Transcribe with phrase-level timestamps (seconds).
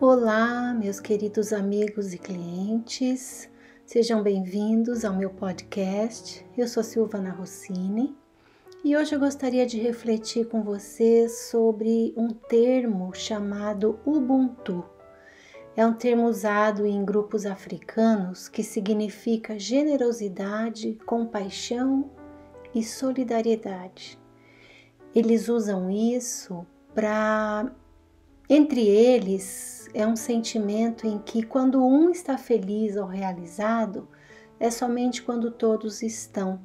[0.00, 3.50] Olá, meus queridos amigos e clientes,
[3.84, 6.46] sejam bem-vindos ao meu podcast.
[6.56, 8.16] Eu sou Silvana Rossini
[8.84, 14.84] e hoje eu gostaria de refletir com vocês sobre um termo chamado Ubuntu.
[15.74, 22.08] É um termo usado em grupos africanos que significa generosidade, compaixão
[22.72, 24.16] e solidariedade.
[25.12, 27.74] Eles usam isso para
[28.48, 34.08] entre eles, é um sentimento em que, quando um está feliz ou realizado,
[34.58, 36.60] é somente quando todos estão.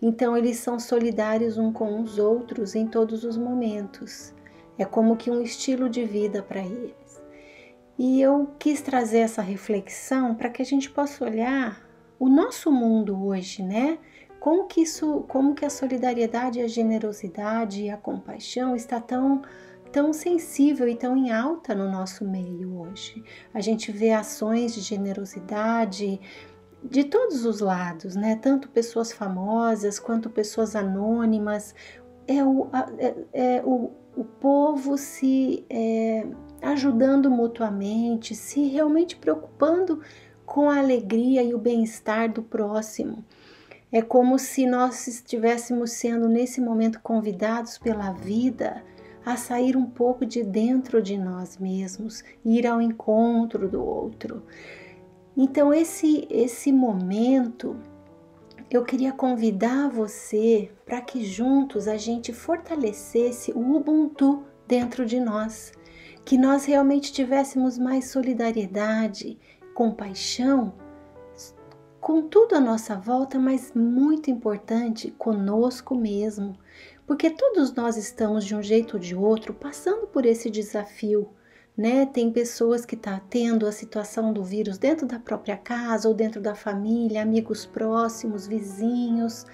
[0.00, 4.34] Então, eles são solidários um com os outros em todos os momentos.
[4.78, 7.22] É como que um estilo de vida para eles.
[7.98, 11.82] E eu quis trazer essa reflexão para que a gente possa olhar
[12.18, 13.98] o nosso mundo hoje, né?
[14.38, 19.42] Como que isso, como que a solidariedade, a generosidade e a compaixão está tão
[19.92, 23.22] tão sensível e tão em alta no nosso meio hoje.
[23.52, 26.20] A gente vê ações de generosidade
[26.82, 28.36] de todos os lados, né?
[28.36, 31.74] Tanto pessoas famosas quanto pessoas anônimas.
[32.28, 36.26] É o, é, é o, o povo se é,
[36.62, 40.00] ajudando mutuamente, se realmente preocupando
[40.44, 43.24] com a alegria e o bem-estar do próximo.
[43.90, 48.82] É como se nós estivéssemos sendo nesse momento convidados pela vida
[49.26, 54.44] a sair um pouco de dentro de nós mesmos, ir ao encontro do outro.
[55.36, 57.76] Então esse esse momento
[58.70, 65.72] eu queria convidar você para que juntos a gente fortalecesse o Ubuntu dentro de nós,
[66.24, 69.36] que nós realmente tivéssemos mais solidariedade,
[69.74, 70.72] compaixão
[72.06, 76.56] com tudo à nossa volta, mas muito importante, conosco mesmo,
[77.04, 81.28] porque todos nós estamos de um jeito ou de outro passando por esse desafio,
[81.76, 82.06] né?
[82.06, 86.14] Tem pessoas que estão tá tendo a situação do vírus dentro da própria casa ou
[86.14, 89.44] dentro da família, amigos próximos, vizinhos,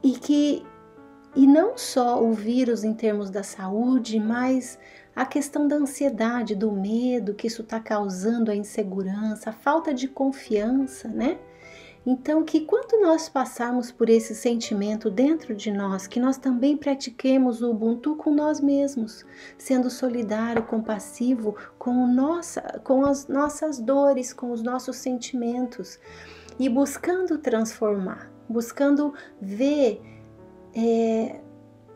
[0.00, 0.64] e que
[1.34, 4.78] e não só o vírus em termos da saúde, mas
[5.16, 10.06] a questão da ansiedade, do medo que isso está causando, a insegurança, a falta de
[10.06, 11.36] confiança, né?
[12.06, 17.62] Então, que quando nós passarmos por esse sentimento dentro de nós, que nós também pratiquemos
[17.62, 19.24] o Ubuntu com nós mesmos,
[19.56, 25.98] sendo solidário, compassivo com, nossa, com as nossas dores, com os nossos sentimentos
[26.58, 30.02] e buscando transformar, buscando ver
[30.74, 31.40] é,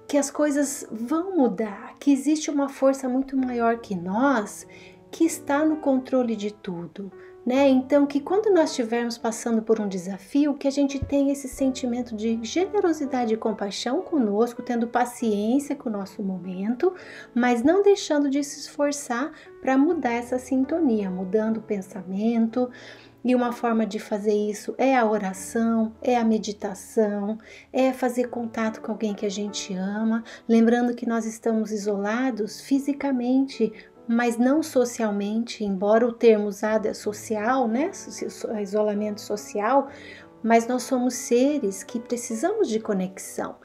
[0.07, 4.67] que as coisas vão mudar, que existe uma força muito maior que nós
[5.11, 7.13] que está no controle de tudo
[7.49, 7.67] né?
[7.67, 12.15] Então, que quando nós estivermos passando por um desafio, que a gente tenha esse sentimento
[12.15, 16.93] de generosidade e compaixão conosco, tendo paciência com o nosso momento,
[17.35, 19.33] mas não deixando de se esforçar
[19.63, 22.71] para mudar essa sintonia, mudando o pensamento.
[23.25, 27.39] E uma forma de fazer isso é a oração, é a meditação,
[27.73, 33.73] é fazer contato com alguém que a gente ama, lembrando que nós estamos isolados fisicamente,
[34.09, 37.91] mas não socialmente, embora o termo usado é social, né?
[38.63, 39.89] Isolamento social,
[40.43, 43.57] mas nós somos seres que precisamos de conexão.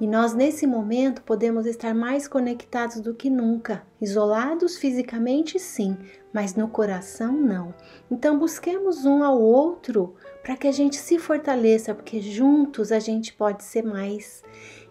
[0.00, 3.82] E nós, nesse momento, podemos estar mais conectados do que nunca.
[4.00, 5.94] Isolados fisicamente, sim,
[6.32, 7.74] mas no coração, não.
[8.10, 13.34] Então, busquemos um ao outro para que a gente se fortaleça, porque juntos a gente
[13.34, 14.42] pode ser mais.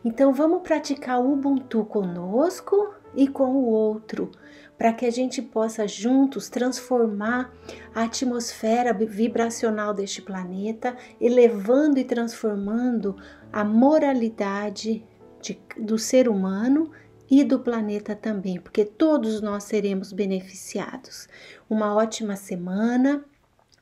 [0.06, 4.30] Então, vamos praticar o Ubuntu conosco e com o outro,
[4.80, 7.54] para que a gente possa juntos transformar
[7.94, 13.18] a atmosfera vibracional deste planeta, elevando e transformando
[13.52, 15.06] a moralidade
[15.42, 16.92] de, do ser humano
[17.30, 21.28] e do planeta também, porque todos nós seremos beneficiados.
[21.70, 23.24] Uma ótima semana,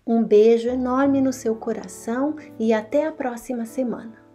[0.06, 4.27] um beijo enorme no seu coração e até a próxima semana.